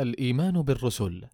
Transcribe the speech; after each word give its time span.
الإيمان 0.00 0.62
بالرسل. 0.62 1.24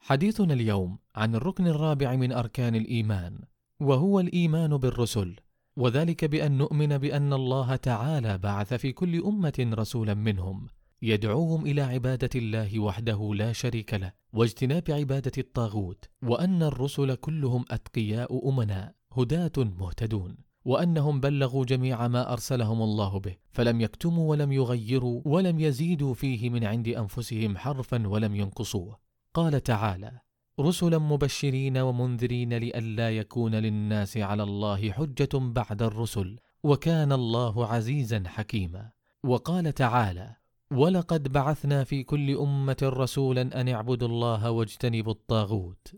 حديثنا 0.00 0.54
اليوم 0.54 0.98
عن 1.16 1.34
الركن 1.34 1.66
الرابع 1.66 2.16
من 2.16 2.32
أركان 2.32 2.74
الإيمان 2.74 3.38
وهو 3.80 4.20
الإيمان 4.20 4.76
بالرسل 4.76 5.36
وذلك 5.76 6.24
بأن 6.24 6.58
نؤمن 6.58 6.98
بأن 6.98 7.32
الله 7.32 7.76
تعالى 7.76 8.38
بعث 8.38 8.74
في 8.74 8.92
كل 8.92 9.22
أمة 9.22 9.70
رسولا 9.74 10.14
منهم 10.14 10.66
يدعوهم 11.02 11.66
إلى 11.66 11.82
عبادة 11.82 12.30
الله 12.34 12.80
وحده 12.80 13.34
لا 13.34 13.52
شريك 13.52 13.94
له 13.94 14.12
واجتناب 14.32 14.90
عبادة 14.90 15.32
الطاغوت 15.38 16.04
وأن 16.22 16.62
الرسل 16.62 17.14
كلهم 17.14 17.64
أتقياء 17.70 18.48
أمناء 18.48 18.94
هداة 19.12 19.52
مهتدون. 19.56 20.36
وأنهم 20.64 21.20
بلغوا 21.20 21.64
جميع 21.64 22.08
ما 22.08 22.32
أرسلهم 22.32 22.82
الله 22.82 23.18
به 23.18 23.36
فلم 23.50 23.80
يكتموا 23.80 24.30
ولم 24.30 24.52
يغيروا 24.52 25.22
ولم 25.24 25.60
يزيدوا 25.60 26.14
فيه 26.14 26.50
من 26.50 26.64
عند 26.64 26.88
أنفسهم 26.88 27.56
حرفا 27.56 28.08
ولم 28.08 28.34
ينقصوه. 28.34 28.98
قال 29.34 29.62
تعالى 29.62 30.20
رسلا 30.60 30.98
مبشرين 30.98 31.78
ومنذرين 31.78 32.54
لئلا 32.54 33.16
يكون 33.16 33.54
للناس 33.54 34.16
على 34.16 34.42
الله 34.42 34.90
حجة 34.90 35.28
بعد 35.34 35.82
الرسل 35.82 36.38
وكان 36.62 37.12
الله 37.12 37.66
عزيزا 37.66 38.22
حكيما. 38.26 38.90
وقال 39.24 39.72
تعالى 39.74 40.36
ولقد 40.72 41.32
بعثنا 41.32 41.84
في 41.84 42.02
كل 42.02 42.36
أمة 42.36 42.76
رسولا 42.82 43.60
أن 43.60 43.68
اعبدوا 43.68 44.08
الله 44.08 44.50
واجتنبوا 44.50 45.12
الطاغوت. 45.12 45.94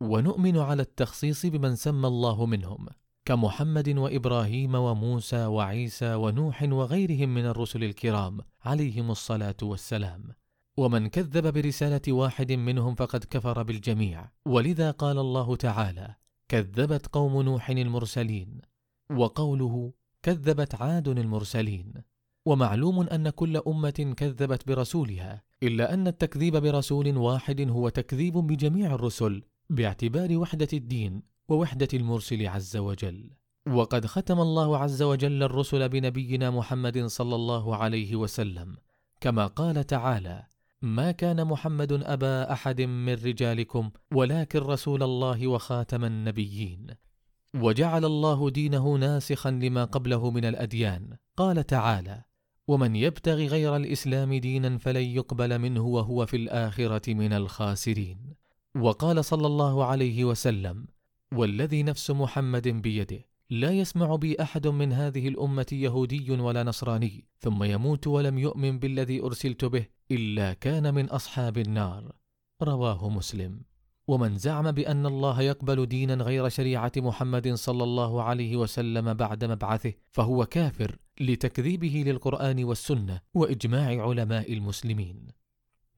ونؤمن 0.00 0.58
على 0.58 0.82
التخصيص 0.82 1.46
بمن 1.46 1.76
سمى 1.76 2.08
الله 2.08 2.46
منهم. 2.46 2.86
كمحمد 3.24 3.88
وإبراهيم 3.88 4.74
وموسى 4.74 5.46
وعيسى 5.46 6.14
ونوح 6.14 6.62
وغيرهم 6.62 7.34
من 7.34 7.46
الرسل 7.46 7.84
الكرام 7.84 8.40
عليهم 8.64 9.10
الصلاة 9.10 9.56
والسلام. 9.62 10.24
ومن 10.76 11.06
كذب 11.06 11.52
برسالة 11.52 12.12
واحد 12.12 12.52
منهم 12.52 12.94
فقد 12.94 13.24
كفر 13.24 13.62
بالجميع. 13.62 14.30
ولذا 14.46 14.90
قال 14.90 15.18
الله 15.18 15.56
تعالى 15.56 16.14
كذبت 16.48 17.06
قوم 17.06 17.42
نوح 17.42 17.70
المرسلين 17.70 18.60
وقوله 19.10 19.92
كذبت 20.22 20.74
عاد 20.74 21.08
المرسلين. 21.08 21.92
ومعلوم 22.46 23.00
أن 23.00 23.30
كل 23.30 23.56
أمة 23.56 24.14
كذبت 24.16 24.68
برسولها 24.68 25.42
إلا 25.62 25.94
أن 25.94 26.06
التكذيب 26.06 26.56
برسول 26.56 27.16
واحد 27.16 27.70
هو 27.70 27.88
تكذيب 27.88 28.32
بجميع 28.32 28.94
الرسل 28.94 29.42
باعتبار 29.70 30.38
وحدة 30.38 30.68
الدين. 30.72 31.31
ووحدة 31.52 31.88
المرسل 31.94 32.46
عز 32.46 32.76
وجل. 32.76 33.30
وقد 33.66 34.06
ختم 34.06 34.40
الله 34.40 34.78
عز 34.78 35.02
وجل 35.02 35.42
الرسل 35.42 35.88
بنبينا 35.88 36.50
محمد 36.50 37.06
صلى 37.06 37.34
الله 37.34 37.76
عليه 37.76 38.16
وسلم. 38.16 38.76
كما 39.20 39.46
قال 39.46 39.86
تعالى 39.86 40.42
ما 40.82 41.12
كان 41.12 41.44
محمد 41.44 41.92
أبا 41.92 42.52
أحد 42.52 42.80
من 42.80 43.12
رجالكم 43.12 43.90
ولكن 44.14 44.58
رسول 44.58 45.02
الله 45.02 45.46
وخاتم 45.46 46.04
النبيين. 46.04 46.86
وجعل 47.54 48.04
الله 48.04 48.50
دينه 48.50 48.94
ناسخا 48.96 49.50
لما 49.50 49.84
قبله 49.84 50.30
من 50.30 50.44
الأديان. 50.44 51.16
قال 51.36 51.66
تعالى 51.66 52.22
ومن 52.68 52.96
يبتغ 52.96 53.34
غير 53.34 53.76
الإسلام 53.76 54.34
دينا 54.34 54.78
فلن 54.78 55.02
يقبل 55.02 55.58
منه 55.58 55.86
وهو 55.86 56.26
في 56.26 56.36
الآخرة 56.36 57.14
من 57.14 57.32
الخاسرين. 57.32 58.34
وقال 58.76 59.24
صلى 59.24 59.46
الله 59.46 59.84
عليه 59.84 60.24
وسلم 60.24 60.86
والذي 61.32 61.82
نفس 61.82 62.10
محمد 62.10 62.68
بيده 62.68 63.24
لا 63.50 63.70
يسمع 63.70 64.16
بي 64.16 64.42
أحد 64.42 64.66
من 64.66 64.92
هذه 64.92 65.28
الأمة 65.28 65.66
يهودي 65.72 66.30
ولا 66.30 66.62
نصراني 66.62 67.24
ثم 67.38 67.62
يموت 67.62 68.06
ولم 68.06 68.38
يؤمن 68.38 68.78
بالذي 68.78 69.22
أرسلت 69.22 69.64
به 69.64 69.86
إلا 70.10 70.52
كان 70.52 70.94
من 70.94 71.08
أصحاب 71.08 71.58
النار. 71.58 72.12
رواه 72.62 73.08
مسلم. 73.08 73.60
ومن 74.08 74.38
زعم 74.38 74.70
بأن 74.70 75.06
الله 75.06 75.42
يقبل 75.42 75.86
دينا 75.86 76.14
غير 76.14 76.48
شريعة 76.48 76.92
محمد 76.96 77.54
صلى 77.54 77.84
الله 77.84 78.22
عليه 78.22 78.56
وسلم 78.56 79.14
بعد 79.14 79.44
مبعثه 79.44 79.92
فهو 80.10 80.46
كافر 80.46 80.98
لتكذيبه 81.20 82.04
للقرآن 82.06 82.64
والسنة 82.64 83.20
وإجماع 83.34 84.08
علماء 84.08 84.52
المسلمين. 84.52 85.41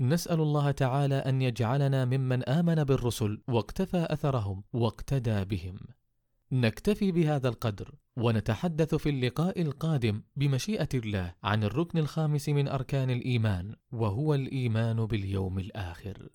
نسأل 0.01 0.41
الله 0.41 0.71
تعالى 0.71 1.15
أن 1.15 1.43
يجعلنا 1.43 2.05
ممن 2.05 2.43
آمن 2.43 2.85
بالرسل 2.85 3.43
واقتفى 3.49 4.07
أثرهم 4.11 4.65
واقتدى 4.73 5.45
بهم. 5.45 5.79
نكتفي 6.53 7.13
بهذا 7.13 7.49
القدر 7.49 7.95
ونتحدث 8.17 8.95
في 8.95 9.09
اللقاء 9.09 9.63
القادم 9.63 10.23
بمشيئة 10.37 10.89
الله 10.95 11.35
عن 11.43 11.65
الركن 11.65 11.99
الخامس 11.99 12.49
من 12.49 12.69
أركان 12.69 13.11
الإيمان 13.11 13.75
وهو 13.93 14.35
الإيمان 14.35 15.07
باليوم 15.07 15.59
الآخر. 15.59 16.29